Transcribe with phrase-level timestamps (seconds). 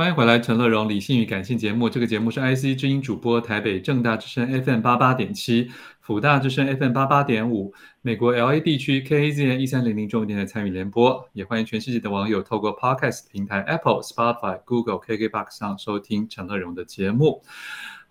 [0.00, 1.86] 欢迎回来，陈乐荣理性与感性节目。
[1.86, 11.28] 这个节目是 IC 之音主播，台北正大之声 FM 八八点七，辅大之声 FM 八八点五，美国 LA 地区 KAZN 一三零零中文电台参与联播。
[11.34, 17.42] 也欢迎全世界的网友透过 Podcast 平台 Apple、Spotify、Google、KKBox 上收听陈乐荣的节目。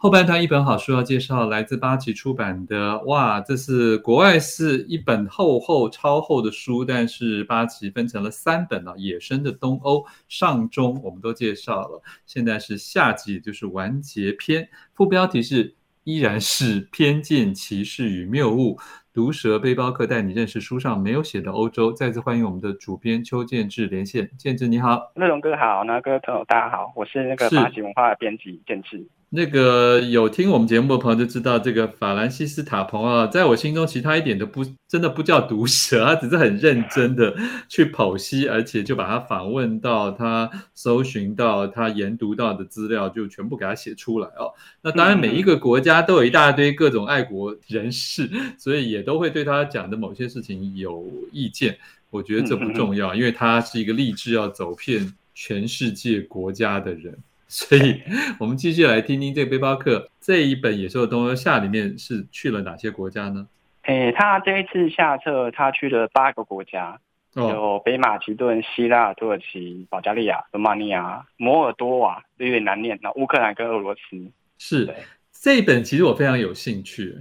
[0.02, 2.98] 后半段一本好书要介绍，来自八旗出版的。
[3.04, 8.94] 哇，这是国外是一本厚厚超厚的书，但是八旗分成了三本啊。
[8.96, 14.66] 野生的东欧上中我们都介绍了，现在是下集，就是完结篇。
[14.94, 18.80] 副标题是依然是偏见、歧视与谬误。
[19.12, 21.92] 毒舌背包客带你认识书上没有写的欧洲。
[21.92, 29.06] 再次欢迎我们的主编邱建志连线，建志你好，乐融哥好，那各位朋友大家好，我是那个八旗文化的编辑建志。
[29.32, 37.36] 那个有听我们节目的朋友就知道，这个法兰西斯塔彭啊，在我心中其他一点都不真的不叫毒舌，他只是很认真的
[37.70, 44.52] 去剖析，而且就把他访问到、他搜寻到、他研读到的资料，就全部给他写出来哦。
[44.82, 48.28] 那当然，每一个国家都有一大堆各种爱国人士，
[48.58, 51.78] 所以也都会对他讲的某些事情有意见。
[52.10, 57.16] 我觉得这不重要，因为他是一个立志要走遍全世界国家的人。
[57.52, 58.00] 所以，
[58.40, 63.48] 我们继续来听听这个背包客这一本《野兽的东欧下》里面是去了哪些国家呢？
[63.86, 67.00] 诶，他这一次下册，他去了八个国家，
[67.34, 74.32] 哦、有北马其顿、希腊、土耳其、保加利亚、罗马尼亚、摩尔多瓦，有点难念，那乌克兰跟俄罗斯。
[74.60, 74.94] 是，
[75.34, 77.18] 这一本其实我非常有兴趣，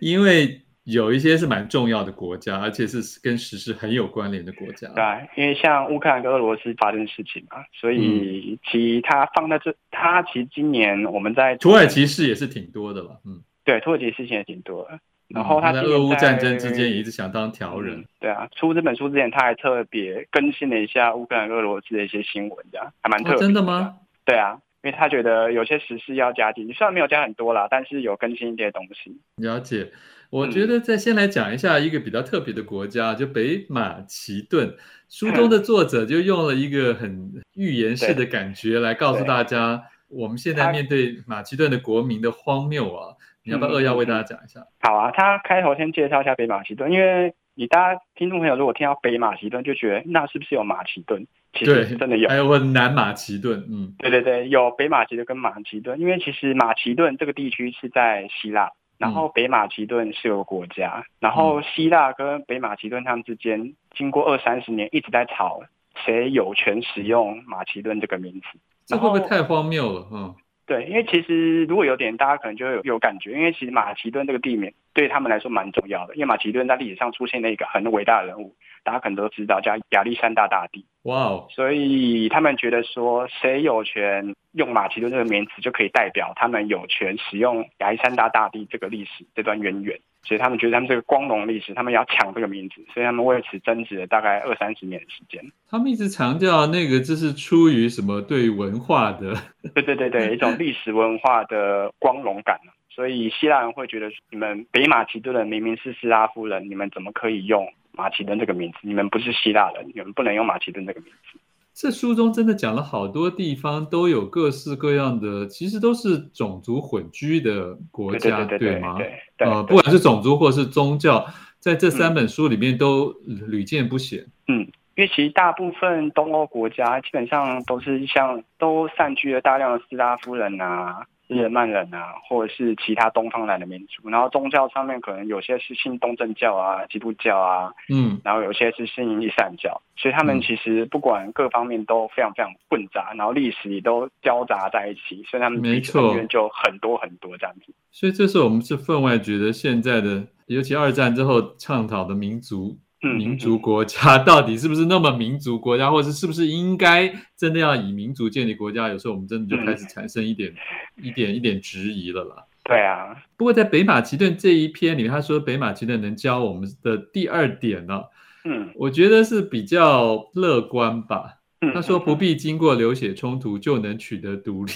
[0.00, 0.62] 因为。
[0.90, 4.88] 有一些是蛮重要的国家，而且是跟时事很有关联的国家。
[4.94, 5.04] 对，
[5.36, 13.20] 因为像乌克兰跟俄罗斯发生事情嘛，所以其他放在这，他其实今年我们在土耳其事也是挺多的了。
[13.26, 14.98] 嗯，对，土耳其事情也挺多的。
[15.28, 18.02] 然后他在，在俄乌战争之间也一直想当调人。
[18.18, 23.96] 对啊，出这本书之前，他还特别更新了一下乌克兰、俄罗斯的一些新闻，这样还蛮特别真的吗？
[24.24, 24.58] 对啊。
[24.88, 29.20] 因为他觉得有些时事要加进去，虽然没有加很多啦，但是有更新一些东西。
[29.36, 29.92] 了解，
[30.30, 34.74] 我觉得再先来讲一下一个比较特别的国家，嗯、就北马其顿。
[35.10, 43.14] 书中的作者就用了一个很预言式的感觉来告诉大家，我们现在面对马其顿的国民的荒谬啊！
[43.44, 44.60] 你要不要扼要为大家讲一下？
[44.80, 51.26] 好啊，他开头先介绍一下北马其顿，因为你大家听众朋友如果听到北马其顿，就觉得那是不是有马其顿？
[51.52, 65.60] 其实真的有，还有问南马其顿，嗯，对对对，有北马其顿跟马其顿，因为其实马其顿这个地区是在希腊，然后北马其顿是有个国家，然后希腊跟北马其顿他们之间经过二三十年一直在吵
[65.96, 68.46] 谁有权使用马其顿这个名字，
[68.86, 70.06] 这会不会太荒谬了？
[70.12, 70.32] 嗯，
[70.68, 78.54] 对，因为其实如果有点大家可能就会有有感觉，因为其实马其顿这个地名对他们来说蛮重要的，因为马其顿在历史上出现了一个很伟大的人物。
[78.84, 80.86] 大家可能都知道，叫亚历山大大帝。
[81.02, 81.46] 哇哦！
[81.50, 89.98] 所以他们觉得说，谁有权用马其顿这个名词，就可以代表他们有权使用亚历山大大帝这个历史这段渊源。
[90.22, 95.42] 所以他们觉得他们这个光荣历史，他们要抢这个名字，所以他们为此争执了大概二三十年的时间。
[95.70, 99.34] 他们一直强调那个这是出于什么对文化的？
[99.74, 102.58] 对对对对，一种历史文化的光荣感。
[102.90, 107.72] 所以希腊人会觉得，你们北马其顿人明明是斯拉夫人，你们怎么可以用？
[107.92, 111.38] 马其顿这个名字，你们不是希腊人，你们不能用马其顿这个名字。
[111.80, 118.96] 这书中真的讲了好多地方都有各式各样的，其实都是种族混居的国家，对，吗？
[118.96, 121.24] 对，对，呃，不管是种族或是宗教，
[121.60, 123.14] 在这三本书里面都
[123.46, 124.26] 屡见不鲜。
[124.48, 124.62] 嗯，
[124.96, 131.06] 因为其实大部分东欧国家基本上都是像都散居了大量的斯拉夫人啊。
[131.28, 147.72] 日耳曼人啊，或者是其他东方来的民族，然后宗教上面可能有些是信东正教啊、基督教啊，嗯，然后有些是信伊斯兰教，所以他们其实不管各方面都非常非常混杂，然后历史也都交杂在一起，所以他们没错，就很多很多这样子。
[147.92, 152.78] 所以这是我们是分外觉得现在的，尤其二战之后倡导的民族。
[153.00, 158.88] 民族国家到底是不是那么民族国家，或者是不是应该真的要以民族建立国家？
[158.88, 160.50] 有时候我们真的就开始产生一点、
[160.96, 162.44] 嗯、一点、一点质疑了啦。
[162.64, 168.02] 对啊，不过在北马其顿这一篇里面，他说北马其顿能教我们的第二点呢，
[168.44, 171.36] 嗯，我觉得是比较乐观吧。
[171.72, 174.72] 他说不必经过流血冲突就能取得独立。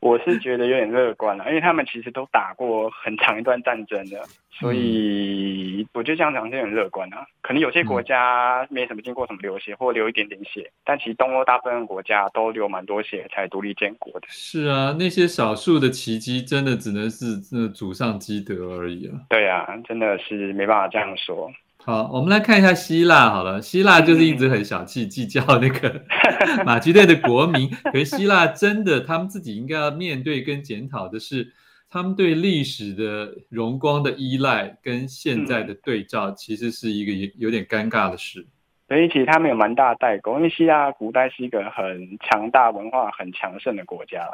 [0.00, 7.26] 我是觉得有点乐观了，因为他们其实都打过很长一段战争的，所以我觉得这样讲是有点乐观啊。
[7.40, 14.26] 可能有些国家没什么经过什么流血，或流一点点血，但其实东欧大部分国家都流蛮多血才独立建国的。
[14.28, 19.18] 是啊，那些少数的奇迹，真的只能是那祖上积德而已啊。
[19.30, 21.50] 对啊，真的是没办法这样说。
[21.86, 23.62] 好，我们来看一下希腊好了。
[23.62, 26.02] 希腊就是一直很小气计较那个
[26.66, 31.52] 马其顿的国民，可是希腊真的他们自己应该要面对跟检讨的是，
[31.88, 38.44] 他们对历史的荣光的依赖跟现在的对照，其实是一个有有点尴尬的事。
[38.88, 44.24] 所以其实他们有蛮大的代沟，因为希腊古代是一个很强大文化很强盛的国家。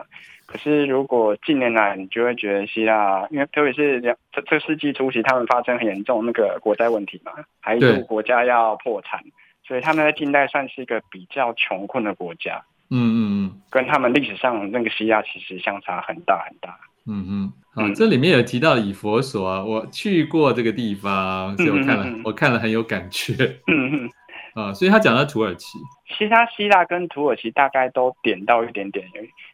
[0.44, 9.18] 可是如果近年来，你就会觉得希腊，因为特别是两这这世纪初期，他们发生很严重那个国债问题嘛，还有国家要破产，
[9.66, 12.62] 所以他们在近代算是一个比较穷困的国家。
[12.90, 13.16] 嗯嗯
[13.46, 16.78] 嗯，跟他们历史上那个希腊其实相差很大很大。
[17.06, 23.32] 嗯嗯，好，这里面有提到以佛所啊，我去过这个地方，所以我看了，嗯嗯嗯我看了很有感觉。
[23.66, 24.10] 嗯嗯。
[24.54, 25.78] 啊，所以他讲到土耳其，
[26.16, 29.04] 其他希腊跟土耳其大概都点到一点点。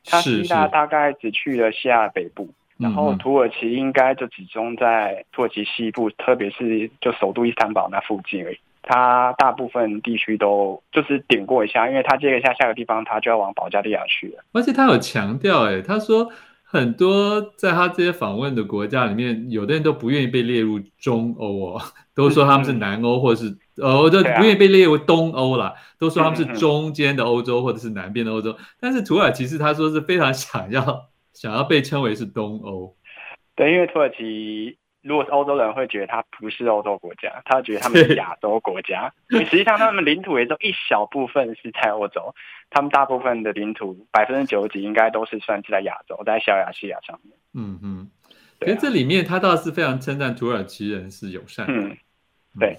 [0.04, 2.48] 他希腊大概只去了希腊北部，
[2.78, 8.58] 然后土耳其应该就集中在土耳其西部，特别是就首都伊斯坦堡那附近而已。
[8.82, 14.42] 他大部分地区都就是点过一下，因为他接一下下个地方，他就要往保加利亚去了。
[14.52, 16.26] 而且他有强调，哎，他说
[16.64, 21.82] 很多在他这些访问的国家里面，有的人都不愿意被列入中欧哦，
[22.16, 23.44] 都说他们是南欧或者
[23.78, 23.86] 是。
[23.86, 32.96] 哦，就不愿意被列为东欧啦，都说他们是中间的欧洲或者是南边的欧洲，但是土耳其是他说是非常想要 想要被称为是东欧。
[33.54, 39.12] 对，因为土耳其如果是欧洲人会觉得他不是欧洲国家，他觉得他们是亚洲国家。
[39.30, 42.34] 实际上他们领土也就一小部分是在欧洲，
[42.70, 47.36] 他们大部分的领土百分之九十几应该都是算是在亚洲，在小亚细亚上面。
[47.54, 48.10] 嗯嗯，
[48.58, 51.72] 可是这里面他倒是非常称赞土耳其人是友善的。
[51.72, 51.96] 嗯，
[52.58, 52.76] 对。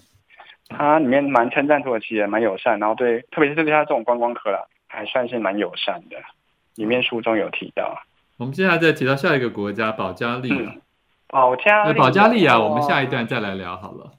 [0.69, 6.15] 他里面蛮称赞土耳其人，蛮友善，然后对，特别是对他这种观光客啦，还算是蛮友善的。
[6.75, 7.99] 里面书中有提到。
[8.37, 10.49] 我们接下来再提到下一个国家保加利
[11.27, 14.13] 保加保加利亚，我们下一段再来聊好了。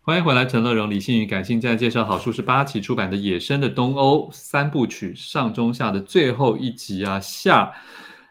[0.00, 7.72] 欢迎回来，陈乐荣、李信宇，感性在介绍好书是八旗出版的《野生的东欧三部曲》上中下的最后一集啊下。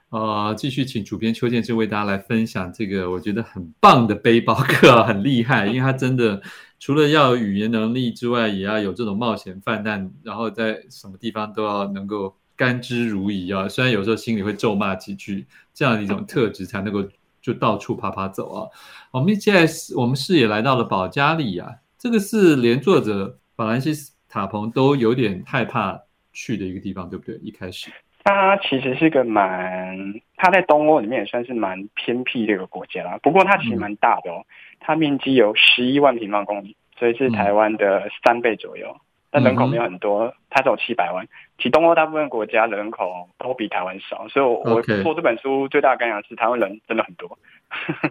[0.10, 6.42] 呃，继续请主编邱建志为大家来分享这个我觉得很棒的背包客，很厉害，因为他真的。
[6.82, 13.70] 除了要有语言能力之外，也要有这种冒险犯难，然后在什么地方都要能够甘之如饴啊。
[13.70, 15.46] 虽然有时候心里会咒骂几句，
[15.76, 17.08] 这样的一种特质才能够
[17.40, 18.68] 就到处爬爬走啊。
[19.12, 26.02] 我们现在我们视野来到了保加利亚，这个是连作者法兰西斯塔彭都有点害怕
[26.34, 27.36] 去的一个地方，对不对？
[27.44, 27.92] 一开始。
[28.24, 29.98] 它其实是个蛮，
[30.36, 33.20] 它在东欧里面也算是蛮偏僻的一个国家啦。
[33.22, 34.46] 不过它其实蛮大的哦，
[34.82, 38.94] 它面积有十一万平方公里，所以是台湾的三倍左右。
[39.30, 41.26] 但人口没有很多，它只有七百万。
[41.58, 47.40] 其实东欧大部分国家人口都比台湾少，所以我我做这本书最大的感想是台湾人真的很多。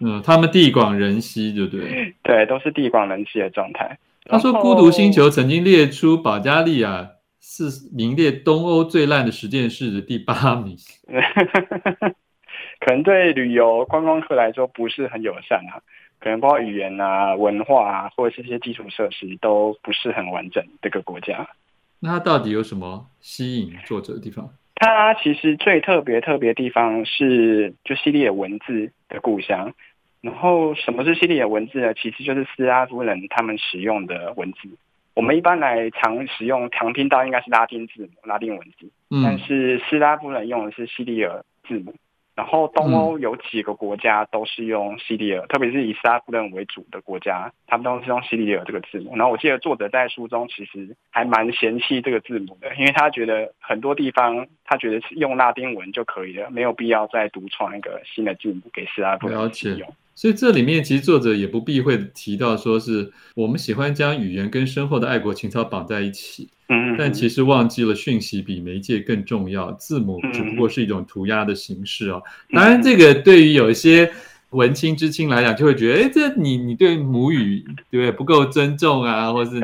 [0.00, 2.14] 嗯，他们地广人稀，对不对？
[2.24, 3.98] 对，都是地广人稀的状态。
[4.24, 7.10] 他说，孤独星球曾经列出保加利亚。
[7.42, 10.76] 是名列东欧最烂的十件事的第八名，
[12.78, 15.80] 可能对旅游观光客来说不是很友善啊，
[16.20, 20.64] 可能包括语言啊、文化啊，或者是一些基础设施都不是很完整。
[20.82, 21.48] 这个国家，
[21.98, 24.48] 那它到底有什么吸引作者的地方？
[24.76, 29.74] 它其实最特别特别的地方是，就西里尔文字的故乡。
[30.22, 31.94] 然后，什么是西里尔文字呢？
[31.94, 34.68] 其实就是斯拉夫人他们使用的文字。
[35.14, 41.94] 我们一般来常使用常听到应该是拉丁字母、拉丁文字，嗯、但是斯拉夫人用的是西里尔字母。
[42.40, 49.14] 然后东欧有几个国家都是用西里尔，嗯、特别是以斯拉夫人为主的国家，他们都是用西里尔这个字母。
[49.14, 59.86] 然后我记得作者在书中其实还蛮嫌弃这个字母的，因为他觉得很多地方他觉得是用拉丁文就可以了，没有必要再独创一个新的字母给斯拉夫人使用。
[60.20, 72.22] 所以这里面其实作者也不避讳提到，说是我们喜欢将语言跟深厚的爱国情操绑在一起，嗯，但其实忘记了讯息比媒介更重要，字母只不过是一种涂鸦的形式哦。
[72.52, 74.12] 当然，这个对于有一些
[74.50, 79.62] 文青知青来讲，就会觉得，哎，这你你对母语对不对不够尊重啊，或是你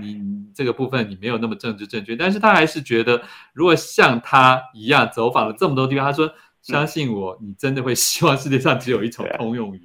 [0.00, 2.14] 你你这个部分你没有那么政治正确。
[2.14, 3.20] 但是他还是觉得，
[3.52, 6.32] 如果像他一样走访了这么多地方，他说。
[6.62, 9.80] 相信我，你真的会希望世界上只有一种通用语。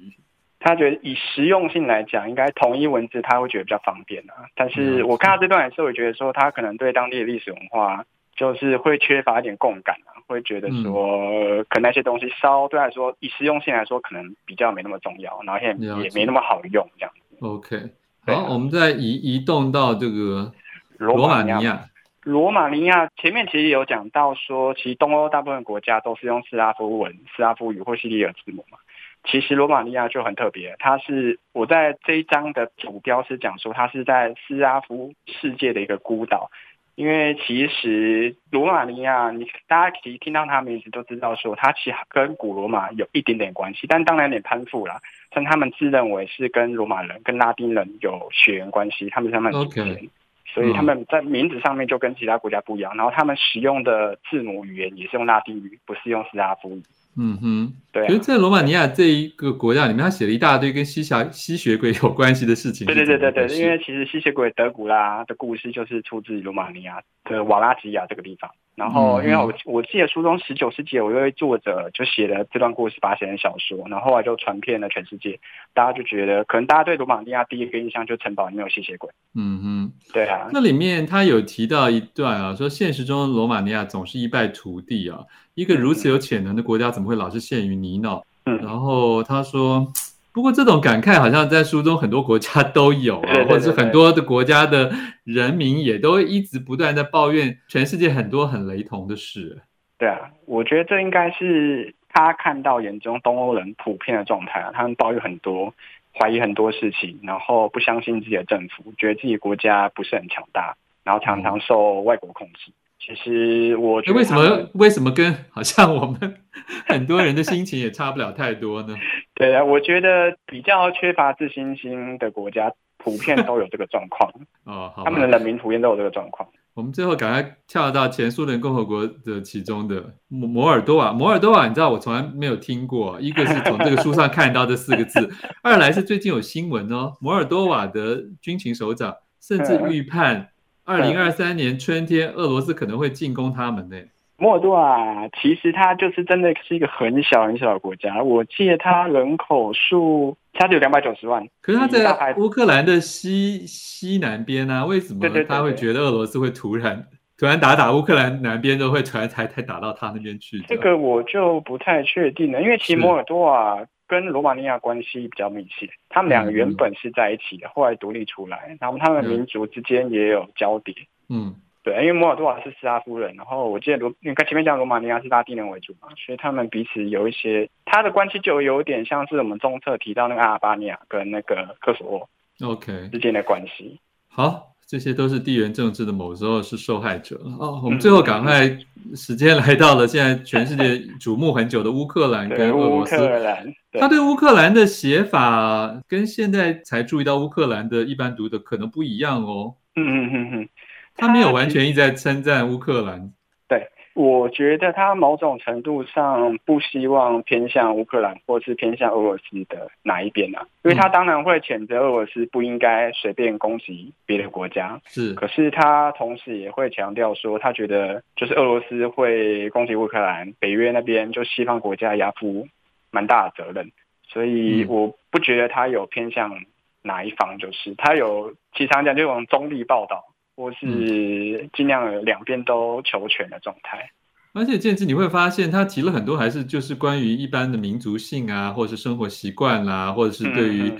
[0.60, 4.48] 他觉得以实用性来讲，应该统一文字，他会觉得比较方便啊。
[4.54, 8.02] 但是我看到这段也是，我觉得说他可能对当地的历史文化
[8.34, 17.36] 就是会缺乏一点共感啊，会觉得说可能那些东西稍对来说以实用性来说，可能比较没那么重要，然后也也没那么好用这样子。
[17.40, 17.90] OK，
[18.26, 20.50] 好，我们再移移动到这个
[20.96, 21.84] 罗马尼亚。
[22.24, 28.78] 罗马尼亚前面其实有讲到说，其实东欧大部分国家都是用斯拉夫文、斯拉夫语或西里尔字母嘛。
[29.24, 36.50] 其实罗马尼亚就很特别，它是我在这一章的主标是讲说，它是在斯拉夫世界的一个孤岛。
[36.94, 45.00] 因为其实罗马尼亚，你大家其实听到它名字都知道说，它其实跟古罗马有一点点关系，但当然有点攀附啦。
[45.30, 50.08] 但他们自认为是跟罗马人、跟拉丁人有血缘关系，他们是他们祖先
[50.46, 52.94] 所以他们在名字上面就跟其他国家不一样。
[52.96, 56.82] 然后他们使用的字母语言也是用拉丁语，不是用斯拉夫语。
[57.16, 58.06] 嗯哼，对、啊。
[58.08, 62.84] 其实，在罗马尼亚这一个国家里面，他写了一大堆跟吸血吸血鬼有关系的事情。
[62.86, 68.50] 对对对对对，因为其实吸血鬼德古拉的故事就是出自于罗马尼亚的瓦拉吉亚这个地方。
[68.76, 75.38] 然后，因为我我记得书中十九世纪有一位作者就写了这段故事，把它写成小说，然后后来就传遍了全世界。
[75.72, 79.08] 大家就觉得，可能大家对罗马尼亚第一个印象就城堡里面有吸血鬼。
[79.34, 80.48] 嗯哼，对啊。
[80.52, 85.20] 那里面他有提到一段啊，说现实中罗马尼亚总是一败涂地啊，
[85.54, 88.22] 一个如此有潜能的国家，怎么会老是陷于泥淖？
[88.46, 88.58] 嗯。
[88.58, 89.86] 然后他说。
[90.34, 99.62] 不过这种感慨好像在书中很多国家都有啊， 或者是很多的国家的人民也都一直不断在抱怨全世界很多很雷同的事。
[99.96, 105.72] 对啊，我觉得这应该是他看到眼中东欧人普遍的状态啊，他们抱怨很多，
[106.18, 112.72] 怀疑很多事情，然后不相信自己的政府，觉得自己国家不是很强大，然后常常受外国控制。
[112.98, 116.38] 其实我觉得为什么为什么跟好像我们
[116.88, 118.96] 很多人的心情也差不了太多呢？
[119.34, 124.30] 对啊，我觉得比较缺乏自信心的国家普遍都有这个状况
[124.64, 126.48] 哦，好，他们的人民普遍都有这个状况。
[126.74, 131.12] 我们最后赶快跳到前苏联共和国的其中的摩摩尔多瓦。
[131.12, 135.30] 摩尔多瓦，你知道我从来没有听过，一个是从这个书上看到这四个字，
[135.62, 140.48] 二来是最近有新闻哦，摩尔多瓦的军情首长甚至预判。
[140.84, 143.96] 二零二三年春天，俄罗斯可能会进攻他们呢。
[144.44, 151.42] 摩尔多瓦其实它就是真的是一个很小很小的国家，我记得它人口数差只有两百九十万。
[151.62, 157.06] 可是它在乌克兰的西西南边啊，为什么他会觉得俄罗斯会突然
[157.38, 160.60] 突然打打乌克兰南边，都会突然才才打到他那边去？
[160.68, 163.82] 这个我就不太确定了，因为其实摩尔多瓦。
[164.06, 170.94] 跟罗马尼亚关系比较密切，他们两个原本是在一起的，嗯、后来独立出来，然后他们民族之间也有交叠。
[171.30, 171.54] 嗯，
[171.84, 182.28] 对，因为摩尔多瓦是斯拉夫人，然后我记得罗，你看前面讲罗马尼亚是拉丁人为主嘛，所以他们彼此有一些，他的关系就有点像是我们中侧提到那个阿尔巴尼亚跟那个科索沃
[182.66, 184.00] ，OK 之间的关系。
[184.28, 184.70] 好。
[184.86, 187.80] 这些都是地缘政治的，某时候是受害者哦。
[187.82, 188.68] 我们最后赶快，
[189.16, 190.84] 时间来到了现在全世界
[191.18, 193.16] 瞩目很久的乌克兰 跟俄罗斯。
[193.16, 199.74] 乌克兰，他对乌克兰的写法跟现在才注意到乌克兰的一般读的可能不一样哦。
[199.96, 200.68] 嗯嗯嗯嗯，
[201.16, 203.32] 他没有完全一直在称赞乌克兰。
[203.66, 210.66] 对我觉得他某种程度上不希望偏向乌克兰，或是偏向俄罗斯的哪一边啊？
[210.84, 215.34] 因为他当然会谴责俄罗斯不应该随便攻击别的国家，是。
[215.34, 222.68] 可是他同时也会强调说，他觉得就是俄罗斯会攻击乌克兰，北约那边就西方国家要负
[223.10, 223.90] 蛮大的责任，
[224.28, 226.62] 所以我不觉得他有偏向
[227.02, 230.24] 哪一方，就是他有其实常讲这种中立报道。
[230.56, 234.10] 或是尽量两边都求全的状态，
[234.52, 240.92] 而且建志你会发现，他提了很多，还是就是关于一般的民族性啊，或者是生活习惯啦，或者是对于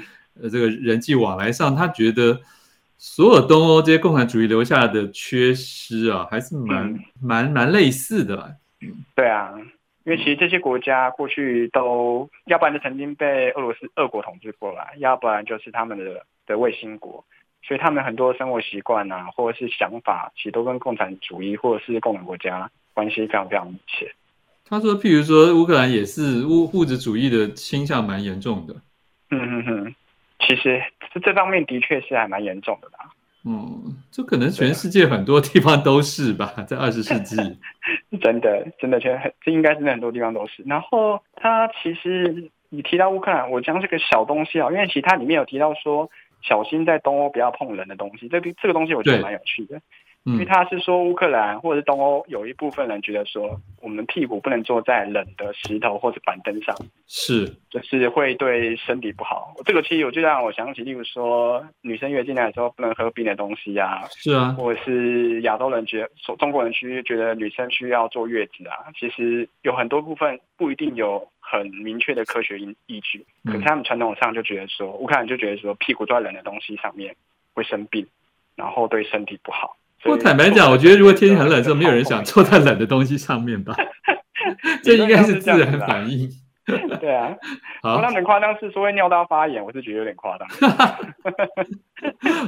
[0.42, 2.40] 呃这个人际往来上，他觉得
[2.98, 8.56] 所有东欧这些共产主义留下的缺失啊，还是蛮蛮蛮类似的。
[8.80, 9.54] 嗯，对啊，
[10.04, 17.24] 因为其实这些国家过去都要不然就曾经被俄罗斯俄国统治过来，要不然就是他们的的卫星国。
[17.66, 24.12] 所以他们很多生活习惯啊，或者是想法，其实都跟共产主义或者是共产国家关系非常非常密切。
[24.68, 28.74] 他说，譬如说乌克兰也是物物质主义的倾向蛮严重的。
[29.30, 29.94] 嗯嗯嗯，
[30.40, 33.10] 其实这这方面的确是还蛮严重的啦。
[33.46, 37.36] 嗯，这可能全世界很多地方都是吧， 在二十世纪。
[38.20, 40.62] 真 的真的，全这应该是很多地方都是。
[40.66, 46.10] 然后他其实你提到乌克兰，我将这个小东西啊，因为其他里面有提到说。
[46.44, 49.80] 小心在东欧不要碰人的东西，这个这个东西我觉得蛮有趣的，
[50.24, 56.74] 因为他是说乌克兰或者是东欧有一部分人觉得说，我们屁股不能坐在冷的石头或者板凳上，
[57.06, 59.54] 是，就是会对身体不好。
[59.64, 71.26] 这个其实我就让我想起，例如说女生月经来的时候不能喝冰的东西啊，是啊，或者是亚洲人觉得中国人去觉得女生需要坐月子啊，其实有很多部分不一定有。
[71.46, 77.14] 很明确的科学依依据，可是他们传统上就觉得说，乌克兰就觉得说，屁股坐在冷的东西上面
[77.52, 78.04] 会生病，
[78.56, 79.76] 然后对身体不好。
[80.06, 83.74] 我坦白讲，我觉得如果天气很冷的时候，没有人想坐在冷的东西上面吧，
[84.82, 86.28] 这应该是自然反应。
[86.66, 87.28] 对对啊，
[87.84, 90.48] 好，那很夸张是说会尿道发炎，我是觉得有点夸张。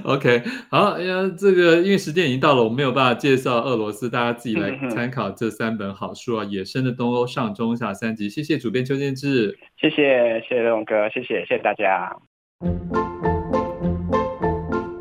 [0.04, 8.30] OK，好，哎呀，这个因为时间已经到了，我们没有办法介绍俄罗斯，大家自己来参考这三本好书啊，《野生的东欧》上中下三集。
[8.30, 12.16] 谢谢主编邱建志，谢谢谢谢龙哥，谢谢谢谢大家。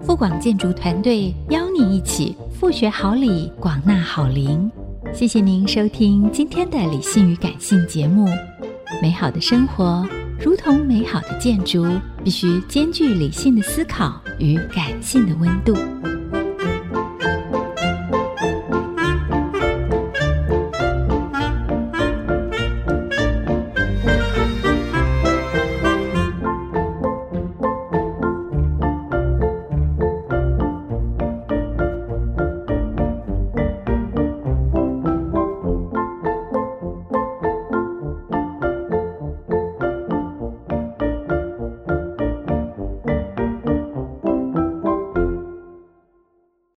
[0.02, 4.72] 富广建筑团队邀你一起复学好礼，广纳好邻。
[5.14, 8.26] 谢谢您收听今天的理性与感性节目。
[9.02, 10.08] 美好的生活
[10.40, 11.86] 如同美好的建筑，
[12.24, 15.76] 必须兼具理性的思考与感性的温度。